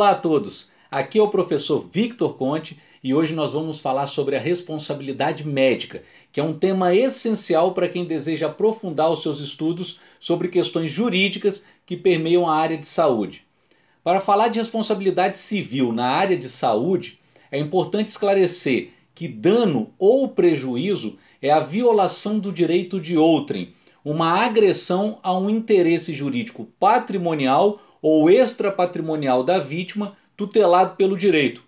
[0.00, 4.34] Olá a todos, aqui é o professor Victor Conte e hoje nós vamos falar sobre
[4.34, 6.02] a responsabilidade médica,
[6.32, 11.66] que é um tema essencial para quem deseja aprofundar os seus estudos sobre questões jurídicas
[11.84, 13.44] que permeiam a área de saúde.
[14.02, 17.20] Para falar de responsabilidade civil na área de saúde,
[17.52, 24.46] é importante esclarecer que dano ou prejuízo é a violação do direito de outrem, uma
[24.46, 31.62] agressão a um interesse jurídico patrimonial ou extrapatrimonial da vítima tutelado pelo direito.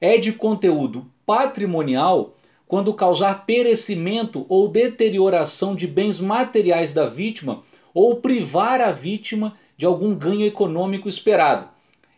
[0.00, 2.34] É de conteúdo patrimonial
[2.66, 7.62] quando causar perecimento ou deterioração de bens materiais da vítima
[7.92, 11.68] ou privar a vítima de algum ganho econômico esperado.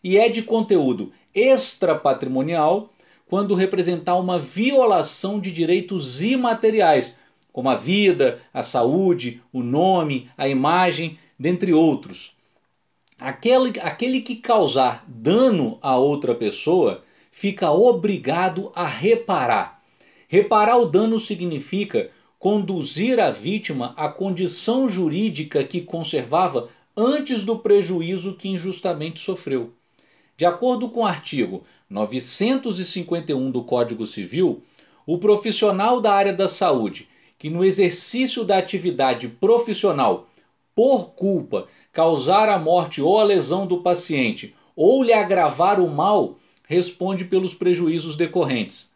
[0.02, 2.90] E é de conteúdo extrapatrimonial
[3.28, 7.16] quando representar uma violação de direitos imateriais,
[7.50, 12.34] como a vida, a saúde, o nome, a imagem, dentre outros.
[13.22, 19.80] Aquele, aquele que causar dano a outra pessoa fica obrigado a reparar.
[20.26, 28.34] Reparar o dano significa conduzir a vítima à condição jurídica que conservava antes do prejuízo
[28.34, 29.72] que injustamente sofreu.
[30.36, 34.64] De acordo com o artigo 951 do Código Civil,
[35.06, 37.06] o profissional da área da saúde
[37.38, 40.28] que no exercício da atividade profissional
[40.74, 46.38] por culpa causar a morte ou a lesão do paciente ou lhe agravar o mal,
[46.66, 48.90] responde pelos prejuízos decorrentes.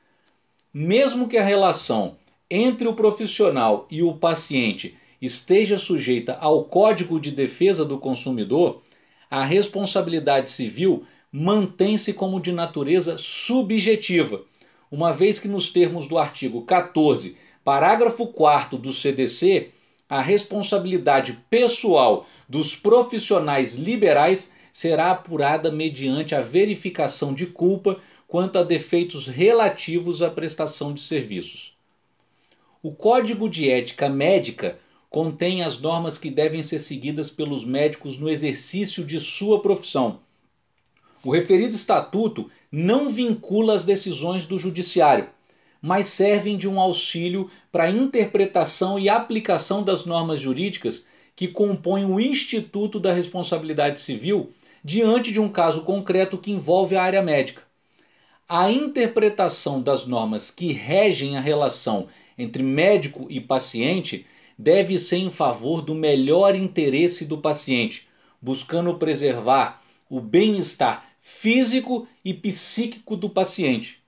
[0.73, 2.17] Mesmo que a relação
[2.51, 8.83] entre o profissional e o paciente esteja sujeita ao Código de Defesa do Consumidor,
[9.31, 14.43] a responsabilidade civil mantém-se como de natureza subjetiva,
[14.91, 19.71] uma vez que nos termos do artigo 14, parágrafo 4 do CDC,
[20.09, 27.99] a responsabilidade pessoal dos profissionais liberais será apurada mediante a verificação de culpa
[28.29, 31.77] quanto a defeitos relativos à prestação de serviços.
[32.83, 38.29] O Código de Ética Médica contém as normas que devem ser seguidas pelos médicos no
[38.29, 40.21] exercício de sua profissão.
[41.25, 45.29] O referido estatuto não vincula as decisões do judiciário,
[45.81, 51.05] mas servem de um auxílio para a interpretação e aplicação das normas jurídicas
[51.37, 54.53] que compõem o Instituto da Responsabilidade Civil
[54.83, 57.63] diante de um caso concreto que envolve a área médica.
[58.49, 62.09] A interpretação das normas que regem a relação
[62.39, 64.25] entre médico e paciente
[64.59, 68.09] deve ser em favor do melhor interesse do paciente,
[68.41, 74.05] buscando preservar o bem-estar físico e psíquico do paciente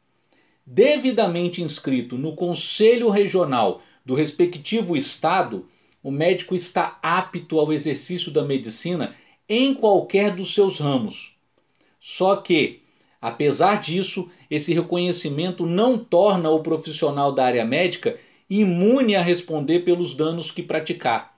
[0.71, 5.67] devidamente inscrito no Conselho Regional do respectivo estado,
[6.09, 9.15] o médico está apto ao exercício da medicina
[9.47, 11.37] em qualquer dos seus ramos.
[12.01, 12.81] Só que,
[13.21, 18.19] apesar disso, esse reconhecimento não torna o profissional da área médica
[18.49, 21.37] imune a responder pelos danos que praticar.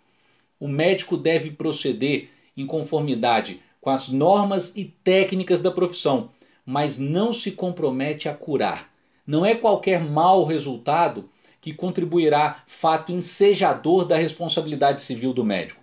[0.61, 6.31] O médico deve proceder em conformidade com as normas e técnicas da profissão,
[6.65, 8.89] mas não se compromete a curar.
[9.27, 11.29] Não é qualquer mau resultado
[11.61, 15.81] que contribuirá fato ensejador da responsabilidade civil do médico.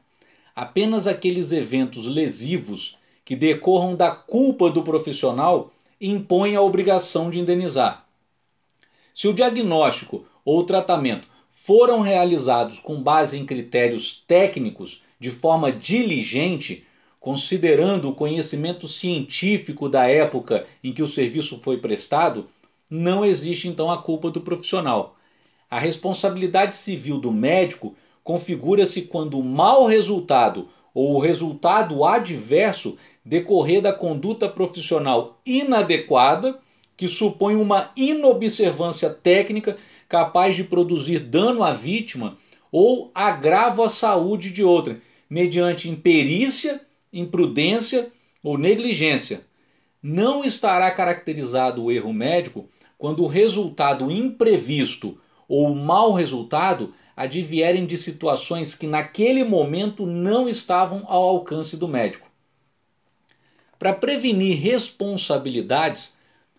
[0.56, 8.08] Apenas aqueles eventos lesivos que decorram da culpa do profissional impõem a obrigação de indenizar.
[9.14, 15.72] Se o diagnóstico ou o tratamento foram realizados com base em critérios técnicos de forma
[15.72, 16.86] diligente,
[17.20, 22.48] considerando o conhecimento científico da época em que o serviço foi prestado,
[22.90, 25.17] não existe então a culpa do profissional.
[25.70, 33.82] A responsabilidade civil do médico configura-se quando o mau resultado ou o resultado adverso decorrer
[33.82, 36.58] da conduta profissional inadequada,
[36.96, 39.78] que supõe uma inobservância técnica
[40.10, 42.38] capaz de produzir dano à vítima
[42.72, 45.00] ou agravo à saúde de outra,
[45.30, 46.82] mediante imperícia,
[47.12, 48.10] imprudência
[48.42, 49.42] ou negligência.
[50.02, 57.86] Não estará caracterizado o erro médico quando o resultado imprevisto ou o mau resultado advierem
[57.86, 62.28] de situações que naquele momento não estavam ao alcance do médico.
[63.80, 66.16] Para prevenir responsabilidades,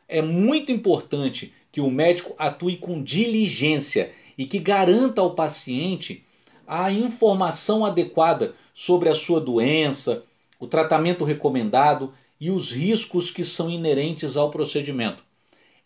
[0.09, 6.25] é muito importante que o médico atue com diligência e que garanta ao paciente
[6.67, 10.25] a informação adequada sobre a sua doença,
[10.59, 15.29] o tratamento recomendado e os riscos que são inerentes ao procedimento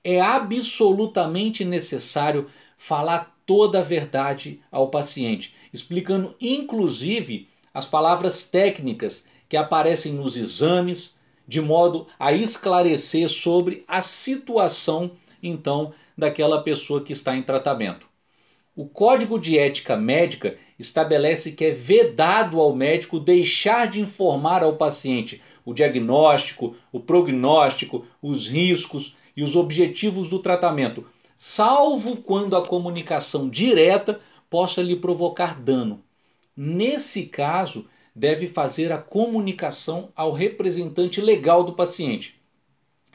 [0.04, 2.46] é absolutamente necessário
[2.82, 11.14] falar toda a verdade ao paciente, explicando inclusive as palavras técnicas que aparecem nos exames,
[11.46, 18.08] de modo a esclarecer sobre a situação então daquela pessoa que está em tratamento.
[18.75, 24.75] O Código de Ética Médica estabelece que é vedado ao médico deixar de informar ao
[24.75, 31.06] paciente o diagnóstico, o prognóstico, os riscos e os objetivos do tratamento,
[31.44, 36.00] salvo quando a comunicação direta possa lhe provocar dano.
[36.56, 42.40] Nesse caso, deve fazer a comunicação ao representante legal do paciente.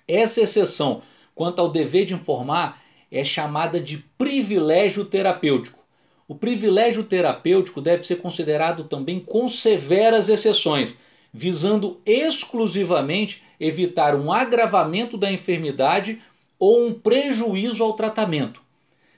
[0.05, 1.01] Essa exceção
[1.33, 5.79] quanto ao dever de informar é chamada de privilégio terapêutico.
[6.27, 10.97] O privilégio terapêutico deve ser considerado também com severas exceções,
[11.31, 16.19] visando exclusivamente evitar um agravamento da enfermidade
[16.59, 18.61] ou um prejuízo ao tratamento.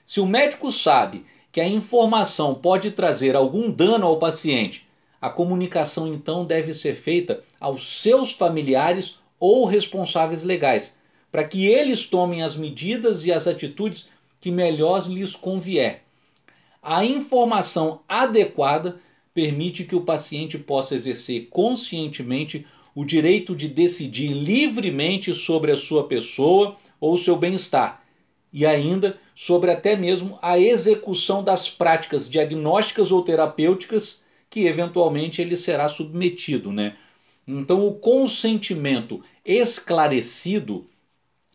[0.05, 4.87] Se o médico sabe que a informação pode trazer algum dano ao paciente,
[5.21, 10.97] a comunicação então deve ser feita aos seus familiares ou responsáveis legais,
[11.31, 14.09] para que eles tomem as medidas e as atitudes
[14.39, 16.03] que melhor lhes convier.
[16.81, 18.99] A informação adequada
[19.33, 22.65] permite que o paciente possa exercer conscientemente
[22.95, 28.03] o direito de decidir livremente sobre a sua pessoa ou seu bem-estar,
[28.51, 35.55] e ainda sobre até mesmo a execução das práticas diagnósticas ou terapêuticas que eventualmente ele
[35.55, 36.95] será submetido, né?
[37.47, 40.87] Então o consentimento esclarecido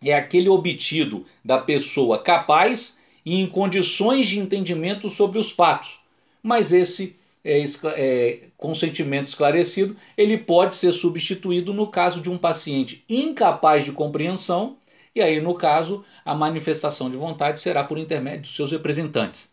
[0.03, 5.99] é aquele obtido da pessoa capaz e em condições de entendimento sobre os fatos.
[6.43, 7.65] Mas esse é,
[7.97, 14.77] é, consentimento esclarecido ele pode ser substituído no caso de um paciente incapaz de compreensão
[15.15, 19.53] e aí no caso a manifestação de vontade será por intermédio dos seus representantes.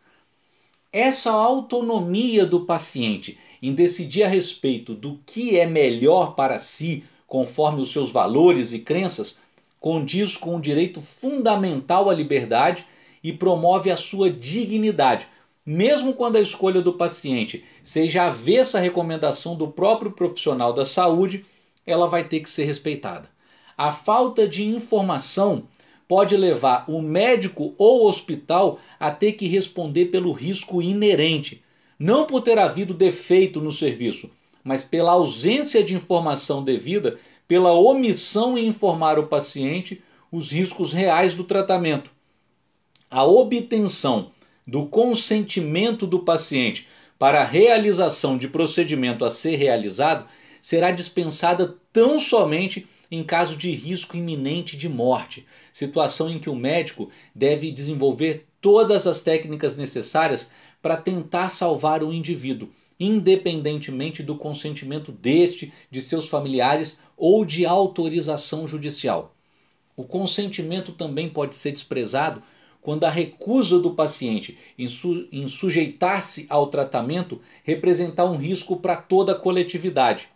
[0.92, 7.82] Essa autonomia do paciente em decidir a respeito do que é melhor para si, conforme
[7.82, 9.40] os seus valores e crenças,
[9.80, 12.86] condiz com o direito fundamental à liberdade
[13.24, 15.28] e promove a sua dignidade,
[15.66, 21.46] mesmo quando a escolha do paciente seja avessa à recomendação do próprio profissional da saúde,
[21.86, 23.30] ela vai ter que ser respeitada.
[23.84, 25.64] A falta de informação
[26.08, 31.64] pode levar o médico ou o hospital a ter que responder pelo risco inerente,
[31.98, 34.30] não por ter havido defeito no serviço,
[34.64, 37.18] mas pela ausência de informação devida
[37.48, 40.00] pela omissão em informar o paciente
[40.32, 42.12] os riscos reais do tratamento.
[43.10, 44.30] A obtenção
[44.68, 46.88] do consentimento do paciente
[47.18, 50.28] para a realização de procedimento a ser realizado
[50.62, 56.56] será dispensada tão somente em caso de risco iminente de morte, situação em que o
[56.56, 62.70] médico deve desenvolver todas as técnicas necessárias para tentar salvar o indivíduo,
[63.00, 69.36] independentemente do consentimento deste, de seus familiares ou de autorização judicial.
[69.96, 72.42] O consentimento também pode ser desprezado
[72.82, 78.96] quando a recusa do paciente em, su em sujeitar-se ao tratamento representar um risco para
[78.96, 80.30] toda a coletividade.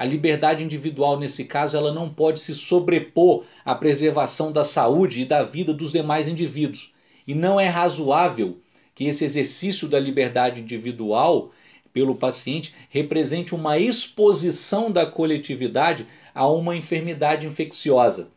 [0.00, 5.24] A liberdade individual, nesse caso, ela não pode se sobrepor à preservação da saúde e
[5.26, 6.94] da vida dos demais indivíduos.
[7.26, 8.60] E não é razoável
[8.94, 11.50] que esse exercício da liberdade individual
[11.92, 18.30] pelo paciente represente uma exposição da coletividade a uma enfermidade infecciosa.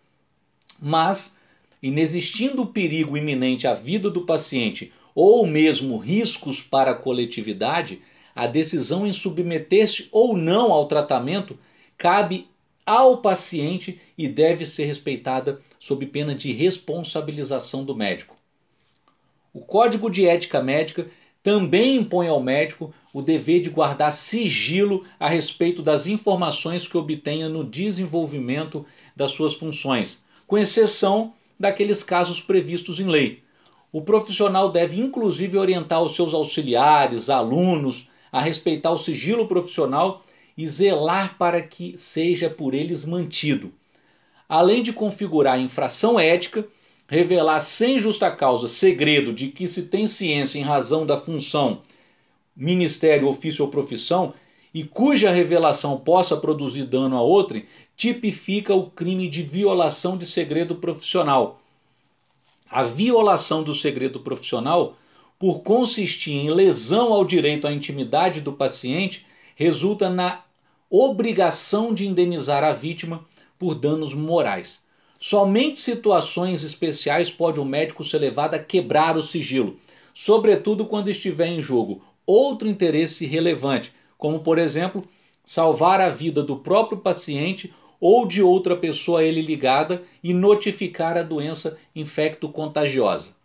[0.77, 1.37] Mas,
[1.81, 8.01] inexistindo perigo iminente à vida do paciente ou mesmo riscos para a coletividade,
[8.35, 11.57] a decisão em submeter-se ou não ao tratamento
[11.97, 12.47] cabe
[12.85, 18.35] ao paciente e deve ser respeitada sob pena de responsabilização do médico.
[19.53, 21.07] O Código de Ética Médica
[21.43, 27.47] também impõe ao médico o dever de guardar sigilo a respeito das informações que obtenha
[27.47, 28.85] no desenvolvimento
[29.15, 33.43] das suas funções, com exceção daqueles casos previstos em lei.
[33.91, 40.23] O profissional deve inclusive orientar os seus auxiliares, alunos, a respeitar o sigilo profissional
[40.57, 43.71] e zelar para que seja por eles mantido.
[44.49, 46.67] Além de configurar infração ética,
[47.07, 51.81] revelar sem justa causa segredo de que se tem ciência em razão da função,
[52.55, 54.33] ministério, ofício ou profissão
[54.73, 60.75] e cuja revelação possa produzir dano a outrem, tipifica o crime de violação de segredo
[60.75, 61.61] profissional.
[62.67, 64.95] A violação do segredo profissional
[65.37, 69.25] por consistir em lesão ao direito à intimidade do paciente,
[69.55, 70.43] resulta na
[70.89, 73.25] obrigação de indenizar a vítima
[73.57, 74.83] por danos morais.
[75.19, 79.77] Somente situações especiais pode o médico ser levado a quebrar o sigilo,
[80.13, 85.03] sobretudo quando estiver em jogo outro interesse relevante, como por exemplo,
[85.43, 91.17] salvar a vida do próprio paciente ou de outra pessoa a ele ligada e notificar
[91.17, 93.35] a doença infecto-contagiosa.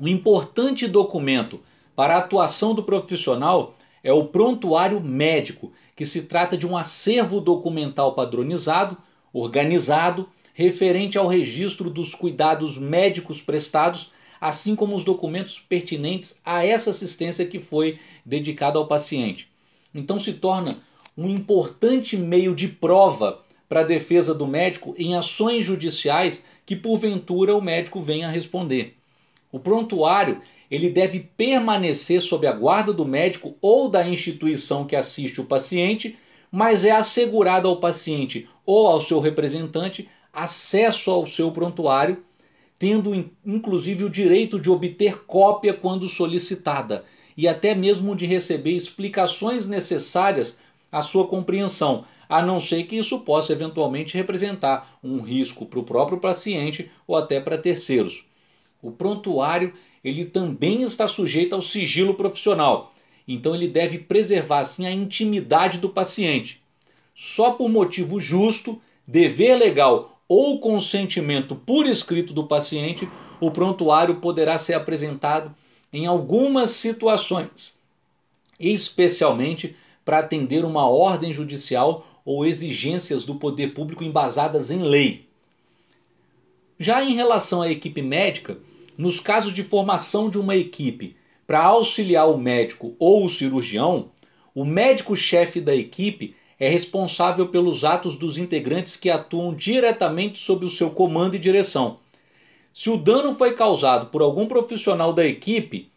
[0.00, 1.60] O importante documento
[1.94, 7.40] para a atuação do profissional é o prontuário médico, que se trata de um acervo
[7.40, 8.96] documental padronizado,
[9.32, 14.10] organizado, referente ao registro dos cuidados médicos prestados,
[14.40, 19.48] assim como os documentos pertinentes a essa assistência que foi dedicada ao paciente.
[19.94, 20.78] Então se torna
[21.16, 27.56] um importante meio de prova para a defesa do médico em ações judiciais que porventura
[27.56, 28.96] o médico venha a responder.
[29.54, 35.40] O prontuário ele deve permanecer sob a guarda do médico ou da instituição que assiste
[35.40, 36.18] o paciente,
[36.50, 42.24] mas é assegurado ao paciente ou ao seu representante acesso ao seu prontuário,
[42.76, 47.04] tendo inclusive o direito de obter cópia quando solicitada
[47.36, 50.58] e até mesmo de receber explicações necessárias
[50.90, 55.84] à sua compreensão, a não ser que isso possa eventualmente representar um risco para o
[55.84, 58.26] próprio paciente ou até para terceiros.
[58.84, 59.72] O prontuário
[60.04, 62.92] ele também está sujeito ao sigilo profissional.
[63.26, 66.62] Então ele deve preservar assim a intimidade do paciente.
[67.14, 73.08] Só por motivo justo, dever legal ou consentimento por escrito do paciente,
[73.40, 75.54] o prontuário poderá ser apresentado
[75.90, 77.78] em algumas situações,
[78.60, 79.74] especialmente
[80.04, 85.26] para atender uma ordem judicial ou exigências do poder público embasadas em lei.
[86.78, 88.58] Já em relação à equipe médica,
[88.96, 94.10] nos casos de formação de uma equipe para auxiliar o médico ou o cirurgião,
[94.54, 100.70] o médico-chefe da equipe é responsável pelos atos dos integrantes que atuam diretamente sob o
[100.70, 101.98] seu comando e direção.
[102.72, 105.90] Se o dano foi causado por algum profissional da equipe,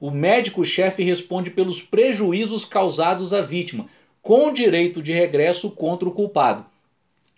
[0.00, 3.86] o médico-chefe responde pelos prejuízos causados à vítima,
[4.22, 6.64] com direito de regresso contra o culpado.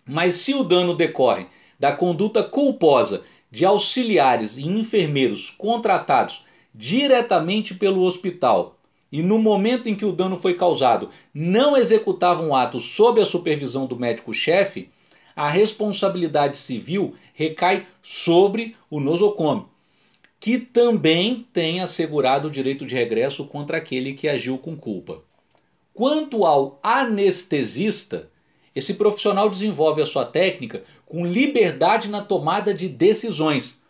[0.05, 1.47] Mas se o dano decorre
[1.79, 8.81] da conduta culposa de auxiliares e enfermeiros contratados diretamente pelo hospital
[9.13, 13.27] e no momento em que o dano foi causado não executavam o ato sob a
[13.27, 14.89] supervisão do médico-chefe,
[15.35, 19.69] a responsabilidade civil recai sobre o nosocômio,
[20.39, 25.23] que também tem assegurado o direito de regresso contra aquele que agiu com culpa.
[25.93, 28.31] Quanto ao anestesista,
[28.75, 33.81] esse profissional desenvolve a sua técnica com liberdade na tomada de decisões.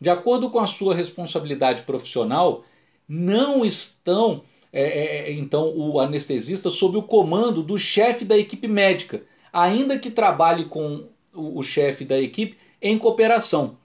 [0.00, 2.64] De acordo com a sua responsabilidade profissional,
[3.08, 8.66] não estão é, é, é, então o anestesista sob o comando do chefe da equipe
[8.66, 9.22] médica,
[9.52, 13.76] ainda que trabalhe com o, o chefe da equipe em cooperação.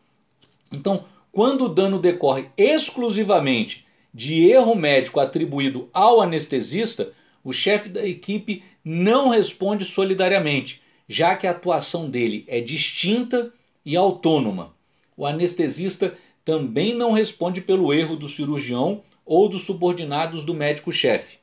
[0.72, 7.12] Então, quando o dano decorre exclusivamente de erro médico atribuído ao anestesista,
[7.44, 13.54] o chefe da equipe não responde solidariamente, já que a atuação dele é distinta
[13.86, 14.74] e autônoma.
[15.16, 21.38] O anestesista também não responde pelo erro do cirurgião ou dos subordinados do médico-chefe.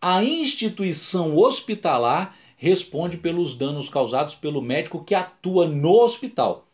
[0.00, 6.66] A instituição hospitalar responde pelos danos causados pelo médico que atua no hospital.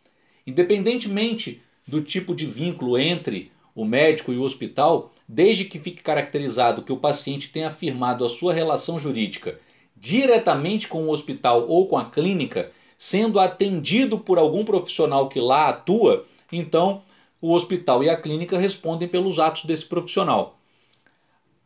[0.46, 6.82] Independentemente do tipo de vínculo entre o médico e o hospital, desde que fique caracterizado
[6.82, 9.58] que o paciente tenha afirmado a sua relação jurídica
[10.02, 15.68] diretamente com o hospital ou com a clínica, sendo atendido por algum profissional que lá
[15.68, 17.02] atua, então
[17.40, 20.58] o hospital e a clínica respondem pelos atos desse profissional.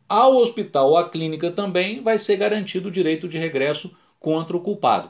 [0.07, 4.61] Ao hospital ou à clínica também vai ser garantido o direito de regresso contra o
[4.61, 5.09] culpado.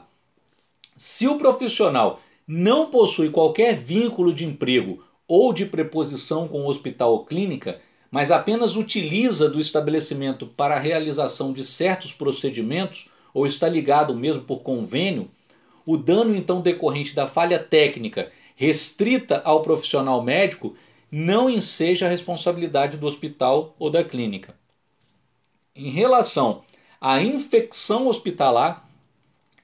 [0.96, 7.26] Se o profissional não possui qualquer vínculo de emprego ou de preposição com hospital ou
[7.26, 7.80] clínica,
[8.10, 14.42] mas apenas utiliza do estabelecimento para a realização de certos procedimentos, ou está ligado mesmo
[14.42, 15.30] por convênio,
[15.84, 20.74] o dano então decorrente da falha técnica restrita ao profissional médico
[21.10, 24.54] não enseja a responsabilidade do hospital ou da clínica.
[25.76, 26.62] Em relação
[27.00, 28.88] à infecção hospitalar,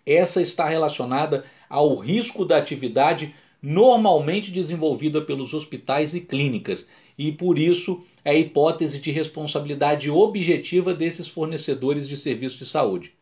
[0.06, 3.34] essa está relacionada ao risco da atividade
[3.66, 10.92] normalmente desenvolvida pelos hospitais e clínicas, e por isso é a hipótese de responsabilidade objetiva
[10.92, 13.14] desses fornecedores de serviços de saúde.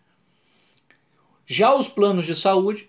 [1.47, 2.89] Já os planos de saúde,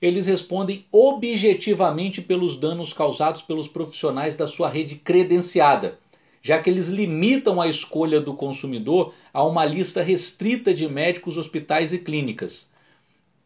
[0.00, 5.98] eles respondem objetivamente pelos danos causados pelos profissionais da sua rede credenciada,
[6.40, 11.92] já que eles limitam a escolha do consumidor a uma lista restrita de médicos, hospitais
[11.92, 12.70] e clínicas.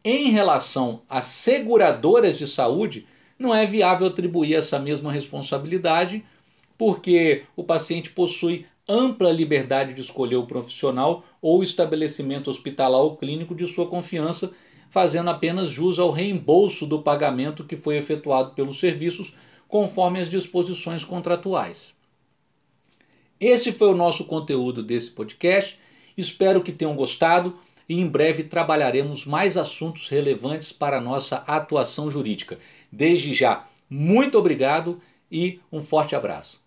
[0.01, 3.05] Em relação às seguradoras de saúde,
[3.39, 6.23] não é viável atribuir essa mesma responsabilidade,
[6.77, 13.55] porque o paciente possui ampla liberdade de escolher o profissional ou estabelecimento hospitalar ou clínico
[13.55, 14.51] de sua confiança,
[14.89, 19.35] fazendo apenas jus ao reembolso do pagamento que foi efetuado pelos serviços,
[19.67, 21.95] conforme as disposições contratuais.
[23.39, 25.79] Esse foi o nosso conteúdo desse podcast.
[26.17, 27.55] Espero que tenham gostado
[27.87, 32.57] e em breve trabalharemos mais assuntos relevantes para a nossa atuação jurídica.
[32.91, 36.63] Desde já, muito obrigado e um forte abraço.